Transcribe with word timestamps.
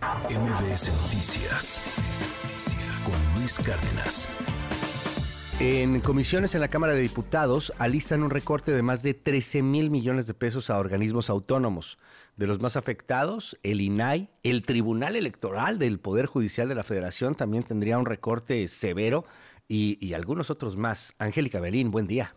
MBS 0.00 0.90
Noticias 1.02 1.82
con 3.04 3.38
Luis 3.38 3.58
Cárdenas. 3.58 4.28
En 5.60 6.00
comisiones 6.00 6.54
en 6.54 6.62
la 6.62 6.68
Cámara 6.68 6.94
de 6.94 7.02
Diputados 7.02 7.70
alistan 7.76 8.22
un 8.22 8.30
recorte 8.30 8.72
de 8.72 8.80
más 8.80 9.02
de 9.02 9.12
13 9.12 9.62
mil 9.62 9.90
millones 9.90 10.26
de 10.26 10.32
pesos 10.32 10.70
a 10.70 10.78
organismos 10.78 11.28
autónomos. 11.28 11.98
De 12.38 12.46
los 12.46 12.60
más 12.60 12.76
afectados, 12.76 13.58
el 13.62 13.82
INAI, 13.82 14.30
el 14.42 14.62
Tribunal 14.62 15.16
Electoral 15.16 15.78
del 15.78 15.98
Poder 15.98 16.24
Judicial 16.24 16.66
de 16.70 16.76
la 16.76 16.82
Federación 16.82 17.34
también 17.34 17.64
tendría 17.64 17.98
un 17.98 18.06
recorte 18.06 18.66
severo 18.68 19.26
y, 19.68 19.98
y 20.00 20.14
algunos 20.14 20.48
otros 20.48 20.78
más. 20.78 21.14
Angélica 21.18 21.60
Belín, 21.60 21.90
buen 21.90 22.06
día. 22.06 22.34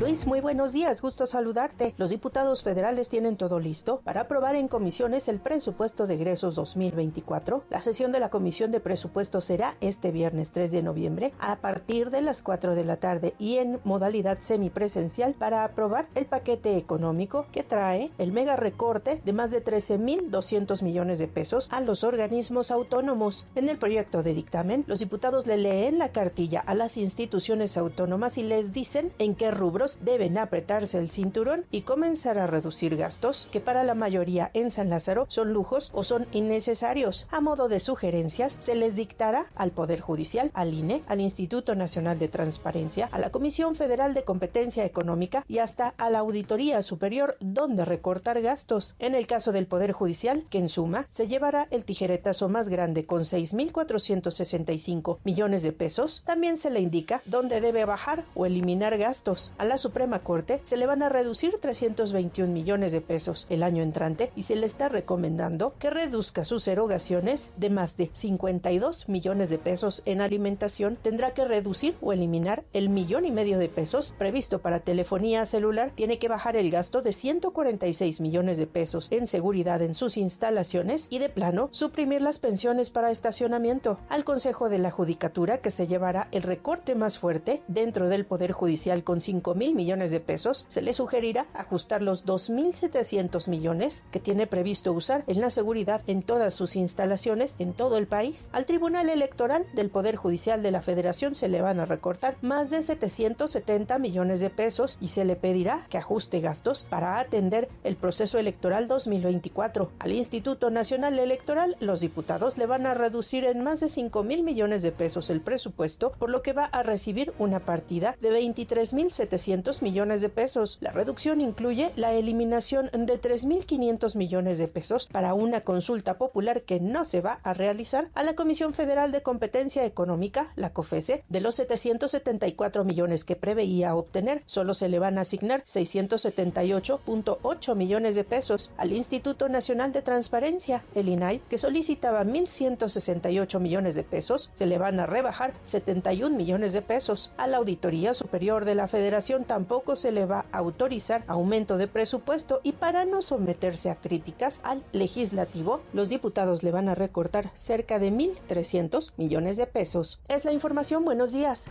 Luis, 0.00 0.26
muy 0.26 0.40
buenos 0.40 0.72
días, 0.72 1.00
gusto 1.00 1.24
saludarte. 1.24 1.94
Los 1.98 2.10
diputados 2.10 2.64
federales 2.64 3.08
tienen 3.08 3.36
todo 3.36 3.60
listo 3.60 4.00
para 4.02 4.22
aprobar 4.22 4.56
en 4.56 4.66
comisiones 4.66 5.28
el 5.28 5.38
presupuesto 5.38 6.08
de 6.08 6.14
egresos 6.14 6.56
2024. 6.56 7.62
La 7.70 7.80
sesión 7.80 8.10
de 8.10 8.18
la 8.18 8.28
Comisión 8.28 8.72
de 8.72 8.80
Presupuesto 8.80 9.40
será 9.40 9.76
este 9.80 10.10
viernes 10.10 10.50
3 10.50 10.72
de 10.72 10.82
noviembre 10.82 11.32
a 11.38 11.60
partir 11.60 12.10
de 12.10 12.22
las 12.22 12.42
4 12.42 12.74
de 12.74 12.84
la 12.84 12.96
tarde 12.96 13.34
y 13.38 13.58
en 13.58 13.78
modalidad 13.84 14.40
semipresencial 14.40 15.34
para 15.34 15.62
aprobar 15.62 16.08
el 16.16 16.26
paquete 16.26 16.76
económico 16.76 17.46
que 17.52 17.62
trae 17.62 18.10
el 18.18 18.32
mega 18.32 18.56
recorte 18.56 19.22
de 19.24 19.32
más 19.32 19.52
de 19.52 19.64
13.200 19.64 20.82
millones 20.82 21.20
de 21.20 21.28
pesos 21.28 21.68
a 21.70 21.80
los 21.80 22.02
organismos 22.02 22.72
autónomos. 22.72 23.46
En 23.54 23.68
el 23.68 23.78
proyecto 23.78 24.24
de 24.24 24.34
dictamen, 24.34 24.82
los 24.88 24.98
diputados 24.98 25.46
le 25.46 25.56
leen 25.56 25.98
la 25.98 26.08
cartilla 26.08 26.58
a 26.58 26.74
las 26.74 26.96
instituciones 26.96 27.76
autónomas 27.76 28.38
y 28.38 28.42
les 28.42 28.72
dicen 28.72 29.12
en 29.20 29.36
qué 29.36 29.52
rubro 29.52 29.83
deben 30.00 30.38
apretarse 30.38 30.98
el 30.98 31.10
cinturón 31.10 31.64
y 31.70 31.82
comenzar 31.82 32.38
a 32.38 32.46
reducir 32.46 32.96
gastos 32.96 33.48
que 33.52 33.60
para 33.60 33.84
la 33.84 33.94
mayoría 33.94 34.50
en 34.54 34.70
San 34.70 34.90
Lázaro 34.90 35.26
son 35.28 35.52
lujos 35.52 35.90
o 35.94 36.02
son 36.02 36.26
innecesarios. 36.32 37.26
A 37.30 37.40
modo 37.40 37.68
de 37.68 37.80
sugerencias, 37.80 38.56
se 38.58 38.74
les 38.74 38.96
dictará 38.96 39.46
al 39.54 39.70
Poder 39.70 40.00
Judicial, 40.00 40.50
al 40.54 40.74
INE, 40.74 41.02
al 41.06 41.20
Instituto 41.20 41.74
Nacional 41.74 42.18
de 42.18 42.28
Transparencia, 42.28 43.08
a 43.12 43.18
la 43.18 43.30
Comisión 43.30 43.74
Federal 43.74 44.14
de 44.14 44.24
Competencia 44.24 44.84
Económica 44.84 45.44
y 45.48 45.58
hasta 45.58 45.94
a 45.98 46.10
la 46.10 46.20
Auditoría 46.20 46.82
Superior 46.82 47.36
donde 47.40 47.84
recortar 47.84 48.40
gastos. 48.40 48.96
En 48.98 49.14
el 49.14 49.26
caso 49.26 49.52
del 49.52 49.66
Poder 49.66 49.92
Judicial, 49.92 50.44
que 50.50 50.58
en 50.58 50.68
suma 50.68 51.06
se 51.08 51.28
llevará 51.28 51.68
el 51.70 51.84
tijeretazo 51.84 52.48
más 52.48 52.68
grande 52.68 53.06
con 53.06 53.22
6.465 53.22 55.18
millones 55.24 55.62
de 55.62 55.72
pesos, 55.72 56.22
también 56.24 56.56
se 56.56 56.70
le 56.70 56.80
indica 56.80 57.22
dónde 57.26 57.60
debe 57.60 57.84
bajar 57.84 58.24
o 58.34 58.46
eliminar 58.46 58.96
gastos. 58.98 59.52
A 59.58 59.64
la 59.64 59.73
Suprema 59.78 60.20
Corte 60.20 60.60
se 60.62 60.76
le 60.76 60.86
van 60.86 61.02
a 61.02 61.08
reducir 61.08 61.58
321 61.60 62.52
millones 62.52 62.92
de 62.92 63.00
pesos 63.00 63.46
el 63.50 63.62
año 63.62 63.82
entrante 63.82 64.30
y 64.36 64.42
se 64.42 64.56
le 64.56 64.66
está 64.66 64.88
recomendando 64.88 65.74
que 65.78 65.90
reduzca 65.90 66.44
sus 66.44 66.68
erogaciones 66.68 67.52
de 67.56 67.70
más 67.70 67.96
de 67.96 68.10
52 68.12 69.08
millones 69.08 69.50
de 69.50 69.58
pesos 69.58 70.02
en 70.04 70.20
alimentación. 70.20 70.98
Tendrá 71.00 71.34
que 71.34 71.44
reducir 71.44 71.96
o 72.00 72.12
eliminar 72.12 72.64
el 72.72 72.88
millón 72.88 73.24
y 73.24 73.30
medio 73.30 73.58
de 73.58 73.68
pesos 73.68 74.14
previsto 74.18 74.60
para 74.60 74.80
telefonía 74.80 75.46
celular. 75.46 75.92
Tiene 75.94 76.18
que 76.18 76.28
bajar 76.28 76.56
el 76.56 76.70
gasto 76.70 77.02
de 77.02 77.12
146 77.12 78.20
millones 78.20 78.58
de 78.58 78.66
pesos 78.66 79.10
en 79.10 79.26
seguridad 79.26 79.82
en 79.82 79.94
sus 79.94 80.16
instalaciones 80.16 81.08
y 81.10 81.18
de 81.18 81.28
plano 81.28 81.68
suprimir 81.72 82.22
las 82.22 82.38
pensiones 82.38 82.90
para 82.90 83.10
estacionamiento. 83.10 83.98
Al 84.08 84.24
Consejo 84.24 84.68
de 84.68 84.78
la 84.78 84.90
Judicatura 84.90 85.58
que 85.58 85.70
se 85.70 85.86
llevará 85.86 86.28
el 86.32 86.42
recorte 86.42 86.94
más 86.94 87.18
fuerte 87.18 87.62
dentro 87.68 88.08
del 88.08 88.26
Poder 88.26 88.52
Judicial 88.52 89.04
con 89.04 89.20
5 89.20 89.54
mil 89.54 89.63
millones 89.72 90.10
de 90.10 90.20
pesos, 90.20 90.66
se 90.68 90.82
le 90.82 90.92
sugerirá 90.92 91.46
ajustar 91.54 92.02
los 92.02 92.26
2.700 92.26 93.48
millones 93.48 94.04
que 94.10 94.20
tiene 94.20 94.46
previsto 94.46 94.92
usar 94.92 95.24
en 95.26 95.40
la 95.40 95.50
seguridad 95.50 96.02
en 96.06 96.22
todas 96.22 96.54
sus 96.54 96.76
instalaciones 96.76 97.56
en 97.58 97.72
todo 97.72 97.96
el 97.96 98.06
país. 98.06 98.48
Al 98.52 98.66
Tribunal 98.66 99.08
Electoral 99.08 99.64
del 99.74 99.90
Poder 99.90 100.16
Judicial 100.16 100.62
de 100.62 100.70
la 100.70 100.82
Federación 100.82 101.34
se 101.34 101.48
le 101.48 101.62
van 101.62 101.80
a 101.80 101.86
recortar 101.86 102.36
más 102.42 102.70
de 102.70 102.82
770 102.82 103.98
millones 103.98 104.40
de 104.40 104.50
pesos 104.50 104.98
y 105.00 105.08
se 105.08 105.24
le 105.24 105.36
pedirá 105.36 105.86
que 105.88 105.98
ajuste 105.98 106.40
gastos 106.40 106.84
para 106.90 107.18
atender 107.18 107.68
el 107.84 107.96
proceso 107.96 108.38
electoral 108.38 108.88
2024. 108.88 109.92
Al 109.98 110.12
Instituto 110.12 110.70
Nacional 110.70 111.18
Electoral, 111.18 111.76
los 111.80 112.00
diputados 112.00 112.58
le 112.58 112.66
van 112.66 112.86
a 112.86 112.94
reducir 112.94 113.44
en 113.44 113.62
más 113.62 113.80
de 113.80 113.88
5 113.88 114.22
mil 114.24 114.42
millones 114.42 114.82
de 114.82 114.92
pesos 114.92 115.30
el 115.30 115.40
presupuesto, 115.40 116.12
por 116.18 116.30
lo 116.30 116.42
que 116.42 116.52
va 116.52 116.64
a 116.64 116.82
recibir 116.82 117.32
una 117.38 117.60
partida 117.60 118.16
de 118.20 118.30
23.700 118.30 119.53
millones 119.82 120.20
de 120.20 120.28
pesos. 120.28 120.78
La 120.80 120.90
reducción 120.90 121.40
incluye 121.40 121.92
la 121.96 122.12
eliminación 122.12 122.90
de 122.92 123.20
3.500 123.20 124.16
millones 124.16 124.58
de 124.58 124.68
pesos 124.68 125.06
para 125.06 125.34
una 125.34 125.60
consulta 125.60 126.18
popular 126.18 126.62
que 126.62 126.80
no 126.80 127.04
se 127.04 127.20
va 127.20 127.38
a 127.44 127.54
realizar 127.54 128.08
a 128.14 128.24
la 128.24 128.34
Comisión 128.34 128.74
Federal 128.74 129.12
de 129.12 129.22
Competencia 129.22 129.84
Económica, 129.84 130.52
la 130.56 130.72
COFESE, 130.72 131.22
de 131.28 131.40
los 131.40 131.54
774 131.54 132.84
millones 132.84 133.24
que 133.24 133.36
preveía 133.36 133.94
obtener, 133.94 134.42
solo 134.46 134.74
se 134.74 134.88
le 134.88 134.98
van 134.98 135.18
a 135.18 135.20
asignar 135.22 135.62
678.8 135.64 137.76
millones 137.76 138.16
de 138.16 138.24
pesos 138.24 138.72
al 138.76 138.92
Instituto 138.92 139.48
Nacional 139.48 139.92
de 139.92 140.02
Transparencia, 140.02 140.82
el 140.94 141.08
INAI, 141.08 141.40
que 141.48 141.58
solicitaba 141.58 142.24
1.168 142.24 143.60
millones 143.60 143.94
de 143.94 144.02
pesos, 144.02 144.50
se 144.54 144.66
le 144.66 144.78
van 144.78 144.98
a 144.98 145.06
rebajar 145.06 145.54
71 145.64 146.36
millones 146.36 146.72
de 146.72 146.82
pesos. 146.82 147.30
A 147.36 147.46
la 147.46 147.58
Auditoría 147.58 148.14
Superior 148.14 148.64
de 148.64 148.74
la 148.74 148.88
Federación 148.88 149.43
tampoco 149.44 149.96
se 149.96 150.12
le 150.12 150.26
va 150.26 150.46
a 150.52 150.58
autorizar 150.58 151.24
aumento 151.26 151.76
de 151.76 151.88
presupuesto 151.88 152.60
y 152.62 152.72
para 152.72 153.04
no 153.04 153.22
someterse 153.22 153.90
a 153.90 153.96
críticas 153.96 154.60
al 154.64 154.82
legislativo, 154.92 155.80
los 155.92 156.08
diputados 156.08 156.62
le 156.62 156.70
van 156.70 156.88
a 156.88 156.94
recortar 156.94 157.50
cerca 157.54 157.98
de 157.98 158.10
1.300 158.10 159.12
millones 159.16 159.56
de 159.56 159.66
pesos. 159.66 160.20
Es 160.28 160.44
la 160.44 160.52
información. 160.52 161.04
Buenos 161.04 161.32
días. 161.32 161.66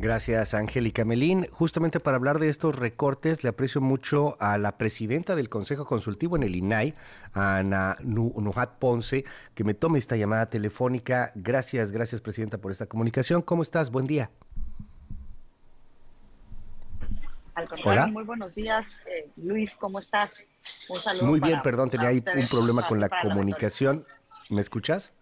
Gracias, 0.00 0.54
Angélica 0.54 1.04
Melín. 1.04 1.48
Justamente 1.50 1.98
para 1.98 2.16
hablar 2.16 2.38
de 2.38 2.48
estos 2.48 2.76
recortes, 2.76 3.42
le 3.42 3.48
aprecio 3.48 3.80
mucho 3.80 4.36
a 4.38 4.56
la 4.56 4.78
presidenta 4.78 5.34
del 5.34 5.48
Consejo 5.48 5.86
Consultivo 5.86 6.36
en 6.36 6.44
el 6.44 6.54
INAI, 6.54 6.94
Ana 7.32 7.96
Nujat 8.04 8.78
Ponce, 8.78 9.24
que 9.56 9.64
me 9.64 9.74
tome 9.74 9.98
esta 9.98 10.14
llamada 10.14 10.50
telefónica. 10.50 11.32
Gracias, 11.34 11.90
gracias, 11.90 12.20
presidenta, 12.20 12.58
por 12.58 12.70
esta 12.70 12.86
comunicación. 12.86 13.42
¿Cómo 13.42 13.62
estás? 13.62 13.90
Buen 13.90 14.06
día. 14.06 14.30
Al 17.56 17.66
contrario, 17.66 18.12
muy 18.12 18.22
buenos 18.22 18.54
días. 18.54 19.04
Eh, 19.08 19.32
Luis, 19.36 19.74
¿cómo 19.74 19.98
estás? 19.98 20.46
Un 20.88 20.96
saludo. 20.96 21.26
Muy 21.26 21.40
bien, 21.40 21.60
perdón, 21.60 21.90
tenía 21.90 22.08
ahí 22.08 22.22
un 22.36 22.46
problema 22.46 22.86
con 22.86 23.00
la 23.00 23.08
comunicación. 23.08 24.06
¿Me 24.48 24.60
escuchas? 24.60 25.12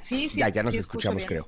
Sí, 0.00 0.28
sí. 0.28 0.40
Ya, 0.40 0.48
ya 0.48 0.64
nos 0.64 0.74
escuchamos, 0.74 1.24
creo. 1.24 1.46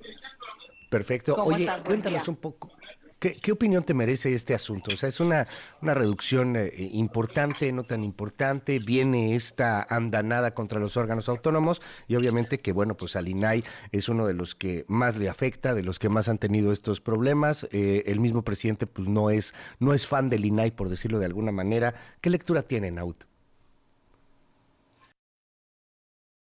Perfecto. 0.91 1.35
Oye, 1.43 1.69
cuéntanos 1.85 2.29
un 2.29 2.37
poco. 2.37 2.71
¿Qué, 3.19 3.51
opinión 3.51 3.83
te 3.83 3.95
merece 3.95 4.35
este 4.35 4.53
asunto? 4.53 4.93
O 4.93 4.97
sea, 4.97 5.09
es 5.09 5.21
una, 5.21 5.49
una 5.81 5.95
reducción 5.95 6.55
eh, 6.55 6.71
importante, 6.93 7.73
no 7.73 7.85
tan 7.85 8.05
importante, 8.05 8.79
viene 8.79 9.35
esta 9.35 9.83
andanada 9.89 10.53
contra 10.53 10.79
los 10.79 10.99
órganos 10.99 11.31
autónomos 11.31 11.81
y 12.09 12.17
obviamente 12.17 12.61
que, 12.61 12.73
bueno, 12.73 12.95
pues 12.95 13.17
al 13.17 13.27
INAI 13.27 13.65
es 13.91 14.11
uno 14.11 14.27
de 14.27 14.35
los 14.35 14.55
que 14.55 14.85
más 14.87 15.17
le 15.17 15.31
afecta, 15.31 15.75
de 15.75 15.83
los 15.83 15.99
que 15.99 16.11
más 16.11 16.29
han 16.29 16.37
tenido 16.37 16.73
estos 16.73 17.01
problemas. 17.01 17.67
Eh, 17.73 18.03
el 18.07 18.21
mismo 18.21 18.43
presidente, 18.43 18.87
pues 18.87 19.09
no 19.09 19.31
es, 19.31 19.55
no 19.81 19.95
es 19.95 20.07
fan 20.07 20.29
del 20.29 20.45
INAI, 20.45 20.73
por 20.73 20.91
decirlo 20.91 21.19
de 21.19 21.27
alguna 21.27 21.53
manera. 21.53 21.95
¿Qué 22.21 22.29
lectura 22.29 22.63
tiene, 22.65 22.91
Naut? 22.91 23.25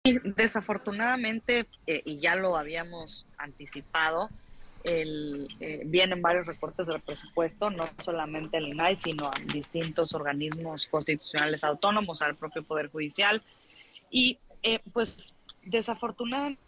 Desafortunadamente, 0.04 1.66
eh, 1.86 2.02
y 2.04 2.18
ya 2.20 2.34
lo 2.34 2.58
habíamos 2.58 3.26
anticipado, 3.38 4.28
eh, 4.84 5.46
vienen 5.86 6.20
varios 6.20 6.46
recortes 6.46 6.88
del 6.88 7.00
presupuesto, 7.00 7.70
no 7.70 7.88
solamente 8.04 8.58
al 8.58 8.68
INAI, 8.68 8.96
sino 8.96 9.28
a 9.28 9.32
distintos 9.50 10.12
organismos 10.12 10.88
constitucionales 10.88 11.64
autónomos, 11.64 12.20
al 12.20 12.36
propio 12.36 12.62
Poder 12.62 12.90
Judicial. 12.90 13.42
Y 14.10 14.38
eh, 14.62 14.80
pues 14.92 15.32
desafortunadamente 15.62 16.58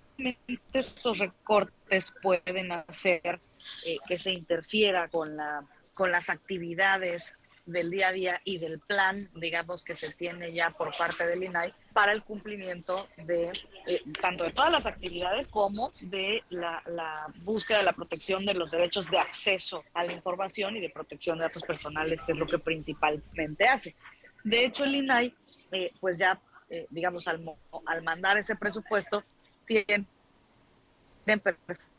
estos 0.73 1.19
recortes 1.19 2.15
pueden 2.23 2.73
hacer 2.73 3.39
que 4.09 4.17
se 4.17 4.32
interfiera 4.32 5.09
con, 5.09 5.37
la, 5.37 5.61
con 5.93 6.11
las 6.11 6.31
actividades 6.31 7.35
del 7.67 7.91
día 7.91 8.09
a 8.09 8.13
día 8.13 8.41
y 8.45 8.59
del 8.59 8.79
plan, 8.79 9.29
digamos, 9.35 9.83
que 9.83 9.95
se 9.95 10.13
tiene 10.15 10.53
ya 10.53 10.71
por 10.71 10.97
parte 10.97 11.27
del 11.27 11.43
INAI 11.43 11.75
para 11.93 12.13
el 12.13 12.23
cumplimiento 12.23 13.09
de 13.17 13.53
eh, 13.87 14.03
tanto 14.21 14.45
de 14.45 14.53
todas 14.53 14.71
las 14.71 14.87
actividades 14.87 15.49
como 15.49 15.93
de 16.01 16.45
la, 16.49 16.83
búsqueda 17.43 17.79
de 17.79 17.85
la 17.85 17.93
protección 17.93 18.47
de 18.47 18.55
los 18.55 18.71
derechos 18.71 19.11
de 19.11 19.19
acceso 19.19 19.85
a 19.95 20.05
la 20.05 20.13
información 20.13 20.77
y 20.77 20.81
de 20.81 20.91
protección 20.91 21.39
de 21.39 21.45
datos 21.45 21.63
personales, 21.63 22.23
que 22.23 22.33
es 22.33 22.39
lo 22.39 22.47
que 22.47 22.59
principalmente 22.59 23.67
hace. 23.67 23.97
De 24.45 24.65
hecho, 24.65 24.85
el 24.85 24.95
INAI, 24.95 25.35
eh, 25.73 25.93
pues 26.01 26.19
ya, 26.19 26.41
eh, 26.71 26.87
digamos, 26.91 27.27
al, 27.27 27.45
al 27.87 28.03
mandar 28.03 28.39
ese 28.39 28.55
presupuesto, 28.55 29.25
tiene 29.67 30.07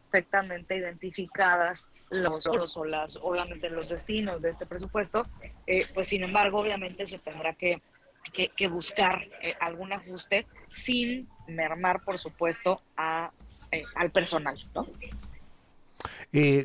perfectamente 0.09 0.77
identificadas 0.77 1.91
los, 2.09 2.47
o 2.77 2.85
las, 2.85 3.17
obviamente 3.17 3.69
los 3.69 3.89
destinos 3.89 4.41
de 4.41 4.51
este 4.51 4.65
presupuesto, 4.65 5.25
eh, 5.65 5.85
pues 5.93 6.07
sin 6.07 6.23
embargo, 6.23 6.59
obviamente 6.59 7.05
se 7.05 7.19
tendrá 7.19 7.53
que, 7.53 7.81
que, 8.33 8.67
buscar 8.67 9.21
eh, 9.41 9.55
algún 9.59 9.91
ajuste 9.91 10.47
sin 10.67 11.27
mermar, 11.47 12.03
por 12.03 12.17
supuesto, 12.17 12.81
a, 12.95 13.31
eh, 13.71 13.83
al 13.95 14.11
personal, 14.11 14.57
¿no? 14.73 14.87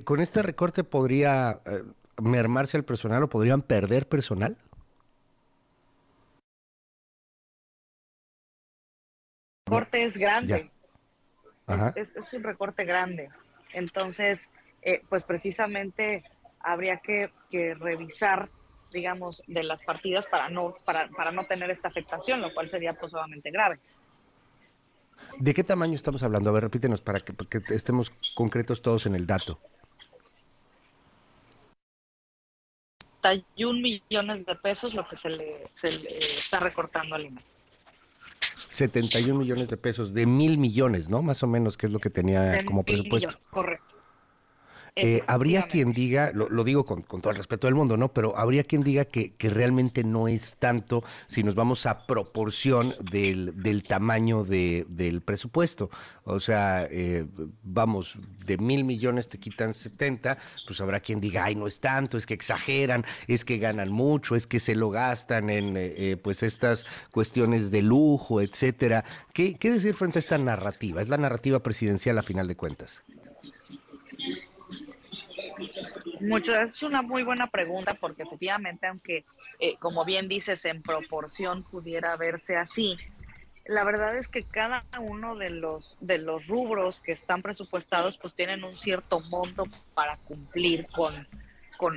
¿Con 0.05 0.21
este 0.21 0.43
recorte 0.43 0.85
podría 0.85 1.61
mermarse 2.23 2.77
el 2.77 2.85
personal 2.85 3.23
o 3.25 3.29
podrían 3.29 3.63
perder 3.63 4.09
personal? 4.09 4.57
El 9.67 9.73
recorte 9.73 10.05
es 10.05 10.17
grande. 10.17 10.71
Es, 11.95 12.17
es, 12.17 12.33
un 12.33 12.43
recorte 12.43 12.85
grande. 12.85 13.31
Entonces, 13.73 14.51
eh, 14.83 15.03
pues 15.09 15.23
precisamente 15.23 16.25
habría 16.61 16.99
que, 16.99 17.31
revisar, 17.51 18.49
digamos, 18.93 19.43
de 19.47 19.63
las 19.63 19.83
partidas 19.83 20.27
para 20.27 20.49
no, 20.49 20.75
para, 20.85 21.09
para 21.09 21.31
no 21.31 21.45
tener 21.47 21.71
esta 21.71 21.89
afectación, 21.89 22.41
lo 22.41 22.53
cual 22.53 22.69
sería 22.69 22.95
pues 22.95 23.13
grave. 23.45 23.79
¿De 25.39 25.55
qué 25.55 25.65
tamaño 25.65 25.95
estamos 25.95 26.23
hablando? 26.23 26.51
A 26.51 26.53
ver, 26.53 26.65
repítenos 26.65 27.01
para 27.01 27.21
que, 27.21 27.35
estemos 27.71 28.11
concretos 28.35 28.83
todos 28.83 29.07
en 29.07 29.15
el 29.15 29.27
dato. 29.27 29.59
71 33.23 33.81
millones 33.81 34.45
de 34.45 34.55
pesos 34.57 34.95
lo 34.95 35.09
que 35.09 35.15
se 35.15 35.31
le, 35.31 35.69
se 35.75 35.97
le 35.97 36.19
está 36.19 36.59
recortando 36.59 37.15
al 37.15 37.27
INE. 37.27 37.52
71 38.73 39.39
millones 39.39 39.69
de 39.69 39.77
pesos, 39.77 40.15
de 40.15 40.27
mil 40.27 40.57
millones, 40.59 41.11
¿no? 41.11 41.23
Más 41.23 41.43
o 41.43 41.47
menos, 41.47 41.77
que 41.77 41.87
es 41.87 41.93
lo 41.93 41.99
que 41.99 42.11
tenía 42.11 42.65
como 42.65 42.85
presupuesto. 42.85 43.39
correcto. 43.51 43.92
Eh, 44.95 45.23
habría 45.27 45.63
quien 45.63 45.95
diga, 45.95 46.33
lo, 46.35 46.65
digo 46.65 46.85
con, 46.85 47.03
todo 47.05 47.31
el 47.31 47.37
respeto 47.39 47.67
del 47.67 47.75
mundo, 47.75 47.97
¿no? 47.97 48.13
Pero 48.13 48.37
habría 48.37 48.63
quien 48.63 48.83
diga 48.83 49.07
que, 49.07 49.33
realmente 49.39 50.05
no 50.05 50.29
es 50.29 50.57
tanto 50.57 51.03
si 51.29 51.43
nos 51.43 51.55
vamos 51.55 51.87
a 51.87 52.07
proporción 52.07 52.95
del, 53.11 53.83
tamaño 53.89 54.45
del 54.45 55.23
presupuesto. 55.25 55.89
O 56.25 56.39
sea, 56.41 56.87
eh, 56.91 57.25
vamos, 57.63 58.19
de 58.45 58.59
mil 58.59 58.85
millones 58.85 59.31
te 59.31 59.39
quitan 59.39 59.73
70, 59.73 60.37
pues 60.67 60.79
habrá 60.83 61.01
quien 61.01 61.23
diga, 61.23 61.45
ay, 61.45 61.55
no 61.55 61.67
es 61.67 61.81
tanto, 61.81 62.19
es 62.19 62.27
que 62.27 62.35
exageran, 62.35 63.03
es 63.29 63.47
que 63.47 63.57
ganan 63.57 63.91
mucho, 63.91 64.37
es 64.37 64.47
que 64.47 64.61
se 64.61 64.75
lo 64.75 64.91
gastan 64.91 65.49
en 65.49 65.75
eh, 65.75 66.19
pues 66.23 66.43
estas 66.43 66.85
cuestiones 67.11 67.71
de 67.71 67.81
lujo, 67.81 68.43
etcétera. 68.43 69.05
¿Qué, 69.33 69.55
¿Qué 69.55 69.71
decir 69.71 69.95
frente 69.95 70.19
a 70.19 70.21
esta 70.21 70.37
narrativa? 70.37 71.01
Es 71.01 71.09
la 71.09 71.17
narrativa 71.17 71.61
presidencial 71.61 72.19
a 72.19 72.23
final 72.23 72.47
de 72.47 72.57
cuentas. 72.57 73.03
Muchas, 76.21 76.71
es 76.71 76.83
una 76.83 77.03
muy 77.03 77.23
buena 77.23 77.47
pregunta 77.47 77.95
porque 77.95 78.23
efectivamente, 78.23 78.87
aunque 78.87 79.25
eh, 79.59 79.77
como 79.79 80.05
bien 80.05 80.29
dices, 80.29 80.65
en 80.65 80.83
proporción 80.83 81.63
pudiera 81.63 82.17
verse 82.17 82.57
así, 82.57 82.97
la 83.67 83.85
verdad 83.85 84.17
es 84.17 84.29
que 84.29 84.43
cada 84.43 84.85
uno 85.01 85.37
de 85.37 85.51
los 85.51 85.97
de 86.01 86.19
los 86.19 86.49
rubros 86.49 87.01
que 87.01 87.13
están 87.13 87.43
presupuestados 87.43 88.19
pues 88.19 88.35
tienen 88.35 88.65
un 88.65 88.75
cierto 88.75 89.21
monto 89.21 89.65
para 89.95 90.17
cumplir 90.17 90.89
con, 90.89 91.29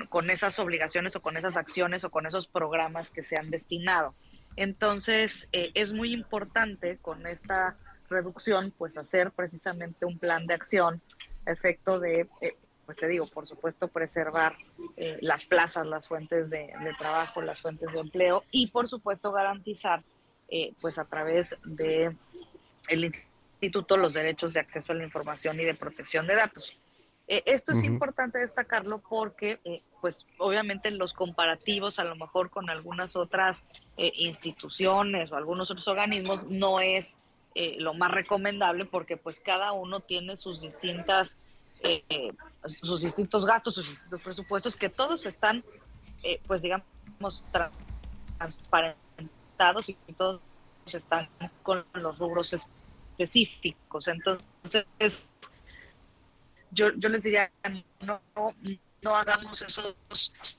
con, 0.09 0.29
esas 0.29 0.57
obligaciones 0.59 1.15
o 1.15 1.21
con 1.21 1.37
esas 1.37 1.57
acciones 1.57 2.03
o 2.03 2.09
con 2.09 2.25
esos 2.25 2.47
programas 2.47 3.11
que 3.11 3.23
se 3.23 3.37
han 3.37 3.51
destinado. 3.51 4.15
Entonces, 4.55 5.47
eh, 5.51 5.71
es 5.75 5.93
muy 5.93 6.13
importante 6.13 6.97
con 6.97 7.27
esta 7.27 7.75
reducción, 8.09 8.73
pues 8.77 8.97
hacer 8.97 9.31
precisamente 9.31 10.05
un 10.05 10.17
plan 10.17 10.47
de 10.47 10.53
acción, 10.53 11.01
efecto 11.45 11.99
de 11.99 12.27
eh, 12.41 12.55
pues 12.85 12.97
te 12.97 13.07
digo, 13.07 13.25
por 13.25 13.47
supuesto, 13.47 13.87
preservar 13.87 14.55
eh, 14.95 15.17
las 15.21 15.45
plazas, 15.45 15.85
las 15.87 16.07
fuentes 16.07 16.49
de, 16.49 16.71
trabajo, 16.97 17.41
las 17.41 17.59
fuentes 17.59 17.91
de 17.91 17.99
empleo 17.99 18.43
y, 18.51 18.67
por 18.67 18.87
supuesto, 18.87 19.31
garantizar, 19.31 20.03
eh, 20.49 20.73
pues 20.79 20.99
a 20.99 21.05
través 21.05 21.57
de 21.63 22.15
el 22.87 23.05
instituto, 23.05 23.97
los 23.97 24.13
derechos 24.13 24.53
de 24.53 24.59
acceso 24.59 24.91
a 24.91 24.95
la 24.95 25.03
información 25.03 25.59
y 25.59 25.65
de 25.65 25.73
protección 25.73 26.27
de 26.27 26.35
datos. 26.35 26.77
Eh, 27.27 27.41
esto 27.47 27.71
es 27.71 27.83
importante 27.83 28.37
destacarlo 28.37 28.99
porque, 28.99 29.59
pues, 29.99 30.27
obviamente 30.37 30.91
los 30.91 31.13
comparativos, 31.13 31.97
a 31.97 32.03
lo 32.03 32.15
mejor 32.15 32.51
con 32.51 32.69
algunas 32.69 33.15
otras 33.15 33.65
instituciones 33.97 35.31
o 35.31 35.35
algunos 35.35 35.71
otros 35.71 35.87
organismos, 35.87 36.45
no 36.45 36.79
es 36.79 37.17
lo 37.55 37.95
más 37.95 38.11
recomendable 38.11 38.85
porque, 38.85 39.17
pues, 39.17 39.39
cada 39.39 39.71
uno 39.71 40.01
tiene 40.01 40.35
sus 40.35 40.61
distintas 40.61 41.43
sus 42.67 43.01
distintos 43.01 43.45
gastos, 43.45 43.75
sus 43.75 43.87
distintos 43.89 44.21
presupuestos, 44.21 44.75
que 44.75 44.89
todos 44.89 45.25
están, 45.25 45.63
eh, 46.23 46.41
pues 46.47 46.61
digamos, 46.61 46.85
transparentados 48.37 49.89
y 49.89 49.95
todos 50.17 50.41
están 50.91 51.27
con 51.63 51.85
los 51.93 52.19
rubros 52.19 52.53
específicos. 52.53 54.07
Entonces, 54.07 55.31
yo, 56.71 56.91
yo 56.97 57.09
les 57.09 57.23
diría, 57.23 57.51
no, 58.01 58.21
no 59.05 59.15
hagamos 59.15 59.61
esos 59.61 59.95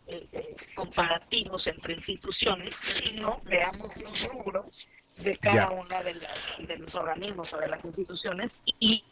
eh, 0.06 0.56
comparativos 0.74 1.66
entre 1.66 1.94
instituciones, 1.94 2.76
sino 2.76 3.40
veamos 3.44 3.96
los 3.96 4.28
rubros 4.28 4.86
de 5.16 5.36
cada 5.38 5.70
una 5.70 6.02
de, 6.02 6.14
de 6.60 6.78
los 6.78 6.94
organismos 6.94 7.52
o 7.52 7.58
de 7.58 7.68
las 7.68 7.84
instituciones 7.84 8.52
y 8.78 9.02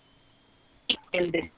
el 1.12 1.32
de 1.32 1.52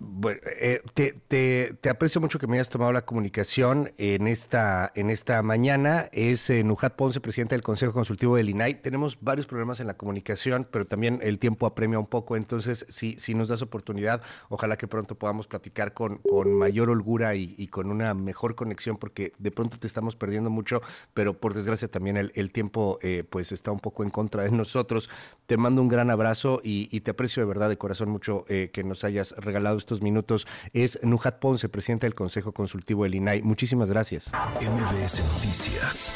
bueno, 0.00 0.40
eh, 0.60 0.80
te, 1.28 1.90
aprecio 1.90 2.20
mucho 2.20 2.38
que 2.38 2.46
me 2.46 2.56
hayas 2.56 2.68
tomado 2.68 2.92
la 2.92 3.04
comunicación 3.04 3.90
en 3.98 4.28
esta, 4.28 4.92
en 4.94 5.10
esta 5.10 5.42
mañana. 5.42 6.08
Es 6.12 6.50
eh, 6.50 6.62
Nujat 6.62 6.94
Ponce, 6.94 7.20
presidente 7.20 7.56
del 7.56 7.64
Consejo 7.64 7.92
Consultivo 7.92 8.36
del 8.36 8.48
INAI. 8.48 8.80
Tenemos 8.80 9.18
varios 9.20 9.48
problemas 9.48 9.80
en 9.80 9.88
la 9.88 9.94
comunicación, 9.94 10.68
pero 10.70 10.86
también 10.86 11.18
el 11.22 11.40
tiempo 11.40 11.66
apremia 11.66 11.98
un 11.98 12.06
poco. 12.06 12.36
Entonces, 12.36 12.86
si, 12.88 13.18
si 13.18 13.34
nos 13.34 13.48
das 13.48 13.60
oportunidad, 13.60 14.22
ojalá 14.50 14.76
que 14.76 14.86
pronto 14.86 15.16
podamos 15.16 15.48
platicar 15.48 15.94
con, 15.94 16.18
con 16.18 16.52
mayor 16.54 16.90
holgura 16.90 17.34
y, 17.34 17.66
con 17.66 17.90
una 17.90 18.14
mejor 18.14 18.54
conexión, 18.54 18.98
porque 18.98 19.32
de 19.38 19.50
pronto 19.50 19.78
te 19.78 19.88
estamos 19.88 20.14
perdiendo 20.14 20.48
mucho, 20.48 20.80
pero 21.12 21.34
por 21.34 21.54
desgracia 21.54 21.88
también 21.88 22.16
el, 22.16 22.52
tiempo 22.52 23.00
eh, 23.02 23.24
pues 23.28 23.50
está 23.50 23.72
un 23.72 23.80
poco 23.80 24.04
en 24.04 24.10
contra 24.10 24.44
de 24.44 24.52
nosotros. 24.52 25.10
Te 25.46 25.56
mando 25.56 25.82
un 25.82 25.88
gran 25.88 26.10
abrazo 26.10 26.60
y, 26.62 26.88
y 26.92 27.00
te 27.00 27.10
aprecio 27.10 27.42
de 27.42 27.48
verdad 27.48 27.68
de 27.68 27.76
corazón 27.76 28.10
mucho 28.10 28.44
que 28.46 28.84
nos 28.84 29.02
hayas 29.02 29.32
regalado 29.32 29.76
estos 29.88 30.02
minutos 30.02 30.46
es 30.74 30.98
Nujat 31.02 31.38
Ponce, 31.38 31.70
presidente 31.70 32.04
del 32.04 32.14
Consejo 32.14 32.52
Consultivo 32.52 33.04
del 33.04 33.14
INAI. 33.14 33.40
Muchísimas 33.40 33.88
gracias. 33.90 34.30
MBS 34.60 35.22
Noticias 35.34 36.12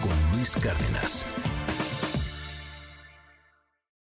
con 0.00 0.36
Luis 0.36 0.54
Cárdenas. 0.54 1.26